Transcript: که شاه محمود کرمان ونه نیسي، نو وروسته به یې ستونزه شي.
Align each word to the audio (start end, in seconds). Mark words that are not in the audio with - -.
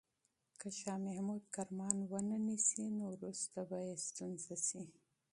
که 0.59 0.67
شاه 0.79 0.97
محمود 1.07 1.43
کرمان 1.55 1.97
ونه 2.11 2.37
نیسي، 2.47 2.85
نو 2.97 3.05
وروسته 3.15 3.57
به 3.69 3.77
یې 3.87 3.95
ستونزه 4.07 4.55
شي. 4.67 4.81